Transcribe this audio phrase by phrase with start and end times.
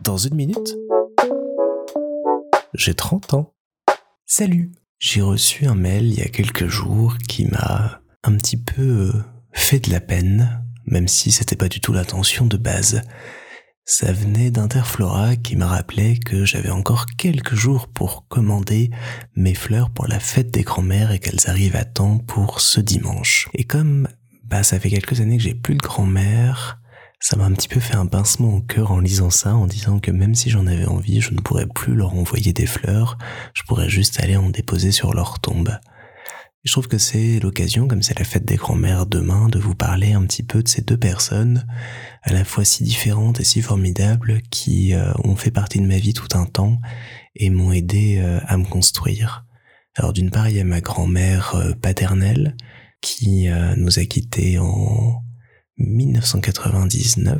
[0.00, 0.76] Dans une minute,
[2.74, 3.54] j'ai 30 ans.
[4.26, 8.82] Salut J'ai reçu un mail il y a quelques jours qui m'a un petit peu
[8.82, 9.12] euh,
[9.52, 13.02] fait de la peine, même si c'était pas du tout l'intention de base.
[13.84, 18.90] Ça venait d'Interflora qui m'a rappelé que j'avais encore quelques jours pour commander
[19.34, 23.48] mes fleurs pour la fête des grands-mères et qu'elles arrivent à temps pour ce dimanche.
[23.54, 24.08] Et comme
[24.44, 26.79] bah ça fait quelques années que j'ai plus de grand-mère,
[27.20, 29.98] ça m'a un petit peu fait un pincement au cœur en lisant ça, en disant
[29.98, 33.18] que même si j'en avais envie, je ne pourrais plus leur envoyer des fleurs,
[33.52, 35.70] je pourrais juste aller en déposer sur leur tombe.
[36.64, 40.12] Je trouve que c'est l'occasion, comme c'est la fête des grands-mères demain, de vous parler
[40.12, 41.66] un petit peu de ces deux personnes,
[42.22, 45.98] à la fois si différentes et si formidables, qui euh, ont fait partie de ma
[45.98, 46.78] vie tout un temps
[47.36, 49.46] et m'ont aidé euh, à me construire.
[49.94, 52.56] Alors d'une part, il y a ma grand-mère euh, paternelle,
[53.02, 55.22] qui nous a quittés en
[55.80, 57.38] 1999,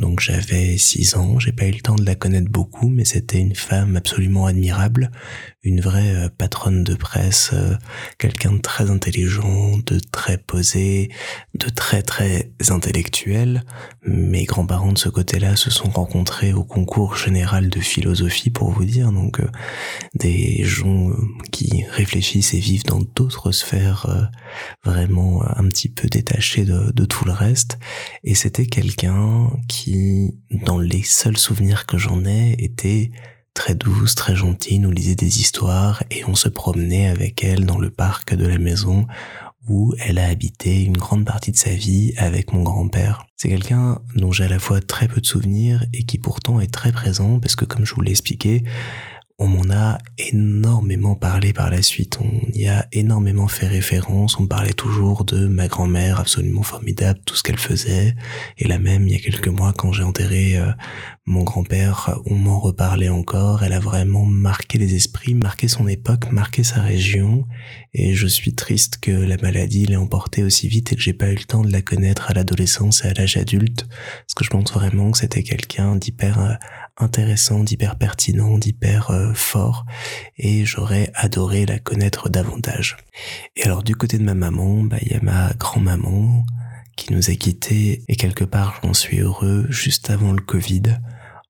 [0.00, 3.38] donc j'avais 6 ans, j'ai pas eu le temps de la connaître beaucoup, mais c'était
[3.38, 5.10] une femme absolument admirable,
[5.62, 7.74] une vraie euh, patronne de presse, euh,
[8.18, 11.10] quelqu'un de très intelligent, de très posé,
[11.54, 13.64] de très très intellectuel.
[14.06, 18.84] Mes grands-parents de ce côté-là se sont rencontrés au concours général de philosophie, pour vous
[18.86, 19.48] dire, donc euh,
[20.14, 21.10] des gens
[21.52, 24.30] qui réfléchissent et vivent dans d'autres sphères
[24.84, 27.78] vraiment un petit peu détachées de, de tout le reste.
[28.24, 29.89] Et c'était quelqu'un qui,
[30.66, 33.10] dans les seuls souvenirs que j'en ai, était
[33.54, 37.78] très douce, très gentille, nous lisait des histoires et on se promenait avec elle dans
[37.78, 39.06] le parc de la maison
[39.68, 43.26] où elle a habité une grande partie de sa vie avec mon grand-père.
[43.36, 46.72] C'est quelqu'un dont j'ai à la fois très peu de souvenirs et qui pourtant est
[46.72, 48.64] très présent parce que comme je vous l'ai expliqué,
[49.40, 52.18] on m'en a énormément parlé par la suite.
[52.20, 54.38] On y a énormément fait référence.
[54.38, 58.14] On parlait toujours de ma grand-mère absolument formidable, tout ce qu'elle faisait.
[58.58, 60.70] Et là même, il y a quelques mois, quand j'ai enterré euh,
[61.24, 63.62] mon grand-père, on m'en reparlait encore.
[63.62, 67.46] Elle a vraiment marqué les esprits, marqué son époque, marqué sa région.
[67.94, 71.30] Et je suis triste que la maladie l'ait emportée aussi vite et que j'ai pas
[71.30, 73.88] eu le temps de la connaître à l'adolescence et à l'âge adulte.
[74.40, 76.54] Que je pense vraiment que c'était quelqu'un d'hyper euh,
[76.96, 79.84] intéressant, d'hyper pertinent, d'hyper euh, fort.
[80.38, 82.96] Et j'aurais adoré la connaître davantage.
[83.56, 86.46] Et alors du côté de ma maman, bah il y a ma grand-maman
[86.96, 88.02] qui nous a quittés.
[88.08, 90.84] Et quelque part j'en suis heureux juste avant le Covid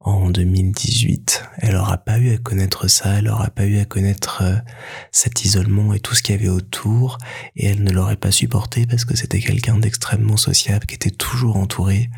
[0.00, 1.44] en 2018.
[1.58, 4.56] Elle aura pas eu à connaître ça, elle aura pas eu à connaître euh,
[5.12, 7.18] cet isolement et tout ce qu'il y avait autour,
[7.54, 11.56] et elle ne l'aurait pas supporté parce que c'était quelqu'un d'extrêmement sociable, qui était toujours
[11.56, 12.08] entouré.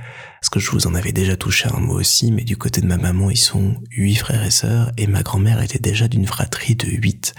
[0.40, 2.86] Parce que je vous en avais déjà touché un mot aussi, mais du côté de
[2.86, 6.76] ma maman, ils sont huit frères et sœurs, et ma grand-mère était déjà d'une fratrie
[6.76, 7.34] de huit.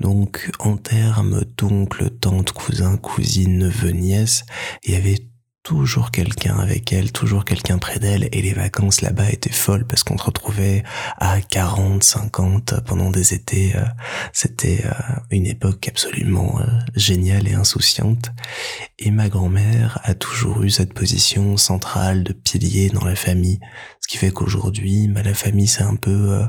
[0.00, 4.44] Donc, en termes d'oncle, tante, cousin, cousine, neveu, nièce,
[4.84, 5.18] il y avait
[5.68, 10.02] toujours quelqu'un avec elle, toujours quelqu'un près d'elle, et les vacances là-bas étaient folles parce
[10.02, 10.82] qu'on se retrouvait
[11.18, 13.72] à 40, 50 pendant des étés.
[13.76, 13.84] Euh,
[14.32, 14.92] c'était euh,
[15.30, 16.64] une époque absolument euh,
[16.96, 18.32] géniale et insouciante.
[18.98, 23.60] Et ma grand-mère a toujours eu cette position centrale de pilier dans la famille,
[24.08, 26.40] ce qui fait qu'aujourd'hui, bah, la famille s'est un peu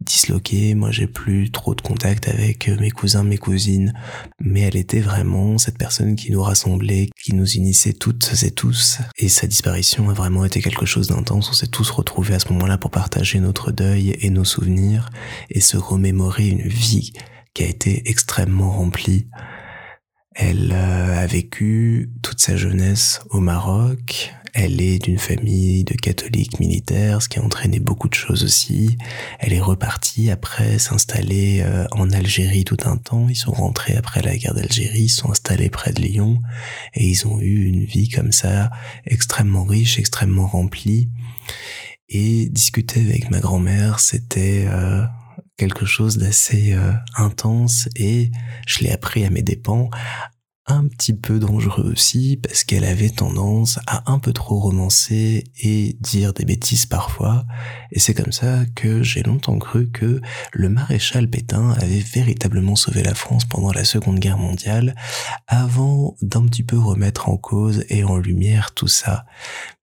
[0.00, 0.76] disloquée.
[0.76, 3.92] Moi, j'ai plus trop de contact avec mes cousins, mes cousines,
[4.40, 8.98] mais elle était vraiment cette personne qui nous rassemblait, qui nous unissait toutes et tous
[9.16, 11.50] et sa disparition a vraiment été quelque chose d'intense.
[11.50, 15.10] On s'est tous retrouvés à ce moment-là pour partager notre deuil et nos souvenirs
[15.50, 17.12] et se remémorer une vie
[17.52, 19.26] qui a été extrêmement remplie.
[20.36, 26.58] Elle euh, a vécu toute sa jeunesse au Maroc, elle est d'une famille de catholiques
[26.58, 28.98] militaires, ce qui a entraîné beaucoup de choses aussi.
[29.38, 33.28] Elle est repartie après s'installer euh, en Algérie tout un temps.
[33.28, 36.42] Ils sont rentrés après la guerre d'Algérie, ils sont installés près de Lyon
[36.94, 38.70] et ils ont eu une vie comme ça
[39.06, 41.08] extrêmement riche, extrêmement remplie.
[42.08, 45.04] Et discuter avec ma grand-mère, c'était euh,
[45.56, 48.32] quelque chose d'assez euh, intense et
[48.66, 49.88] je l'ai appris à mes dépens
[50.68, 55.96] un petit peu dangereux aussi parce qu'elle avait tendance à un peu trop romancer et
[56.00, 57.46] dire des bêtises parfois.
[57.90, 60.20] Et c'est comme ça que j'ai longtemps cru que
[60.52, 64.94] le maréchal Pétain avait véritablement sauvé la France pendant la Seconde Guerre mondiale
[65.46, 69.24] avant d'un petit peu remettre en cause et en lumière tout ça.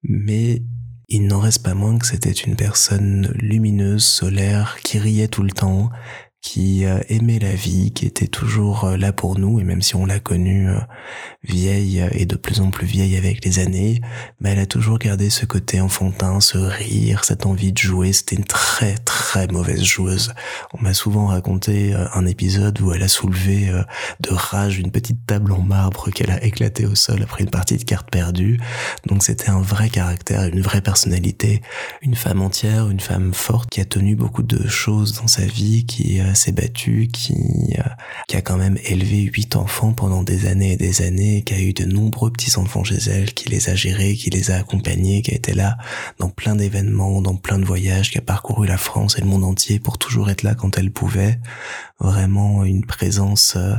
[0.04, 0.64] Mais
[1.08, 5.52] il n'en reste pas moins que c'était une personne lumineuse, solaire, qui riait tout le
[5.52, 5.92] temps,
[6.46, 9.96] qui euh, aimait la vie, qui était toujours euh, là pour nous, et même si
[9.96, 10.80] on l'a connue euh,
[11.44, 14.00] vieille et de plus en plus vieille avec les années,
[14.40, 18.14] bah, elle a toujours gardé ce côté enfantin, ce rire, cette envie de jouer.
[18.14, 20.34] C'était une très très mauvaise joueuse.
[20.74, 23.72] On m'a souvent raconté un épisode où elle a soulevé
[24.20, 27.78] de rage une petite table en marbre qu'elle a éclatée au sol après une partie
[27.78, 28.60] de cartes perdues.
[29.08, 31.62] Donc c'était un vrai caractère, une vraie personnalité,
[32.02, 35.86] une femme entière, une femme forte qui a tenu beaucoup de choses dans sa vie,
[35.86, 37.34] qui s'est battue, qui,
[37.78, 37.84] euh,
[38.28, 41.60] qui a quand même élevé huit enfants pendant des années et des années, qui a
[41.60, 45.32] eu de nombreux petits-enfants chez elle, qui les a gérés, qui les a accompagnés, qui
[45.32, 45.78] a été là
[46.20, 49.44] dans plein d'événements, dans plein de voyages, qui a parcouru la France et le monde
[49.44, 51.40] entier pour toujours être là quand elle pouvait.
[52.00, 53.76] Vraiment une présence euh,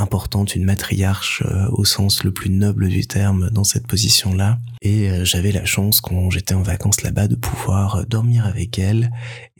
[0.00, 4.58] importante, une matriarche euh, au sens le plus noble du terme dans cette position-là.
[4.82, 8.78] Et euh, j'avais la chance quand j'étais en vacances là-bas de pouvoir euh, dormir avec
[8.78, 9.10] elle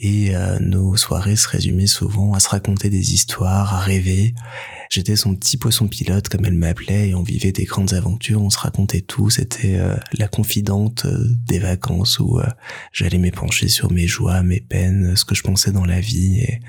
[0.02, 4.34] et nos soirées se résumaient souvent à se raconter des histoires, à rêver
[4.88, 8.50] J'étais son petit poisson pilote, comme elle m'appelait, et on vivait des grandes aventures, on
[8.50, 9.30] se racontait tout.
[9.30, 9.78] C'était
[10.18, 11.06] la confidente
[11.46, 12.40] des vacances où
[12.92, 16.60] j'allais m'épancher sur mes joies, mes peines, ce que je pensais dans la vie, et,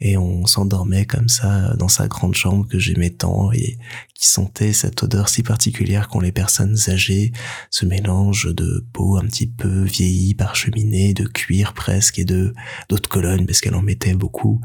[0.00, 3.10] et on s'endormait comme ça dans sa grande chambre que j'aimais
[3.52, 3.78] et
[4.14, 7.32] qui sentait cette odeur si particulière qu'ont les personnes âgées,
[7.70, 12.54] ce mélange de peau un petit peu vieillie, parcheminée, de cuir presque et de
[12.88, 14.60] d'autres colonnes parce qu'elle en mettait beaucoup.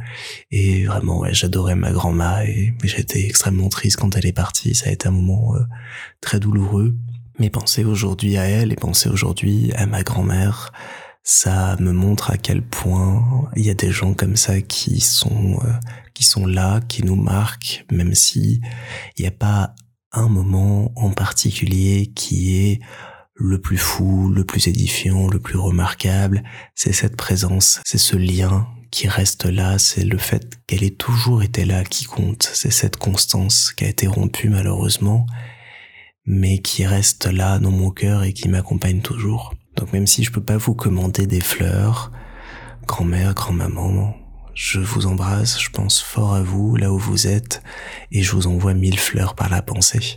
[0.52, 4.75] Et vraiment, ouais, j'adorais ma grand-mère et j'étais extrêmement triste quand elle est partie.
[4.75, 5.62] Ça a été un moment euh,
[6.22, 6.96] très douloureux.
[7.38, 10.72] Mais penser aujourd'hui à elle et penser aujourd'hui à ma grand-mère,
[11.27, 15.60] ça me montre à quel point il y a des gens comme ça qui sont
[15.63, 15.74] euh,
[16.13, 18.62] qui sont là, qui nous marquent, même si
[19.18, 19.74] il n'y a pas
[20.12, 22.80] un moment en particulier qui est
[23.33, 26.44] le plus fou, le plus édifiant, le plus remarquable.
[26.75, 31.42] C'est cette présence, c'est ce lien qui reste là, c'est le fait qu'elle ait toujours
[31.42, 35.25] été là qui compte, c'est cette constance qui a été rompue malheureusement,
[36.25, 39.56] mais qui reste là dans mon cœur et qui m'accompagne toujours.
[39.75, 42.12] Donc même si je peux pas vous commander des fleurs,
[42.88, 44.16] grand-mère, grand-maman,
[44.54, 47.62] je vous embrasse, je pense fort à vous là où vous êtes
[48.12, 50.16] et je vous envoie mille fleurs par la pensée.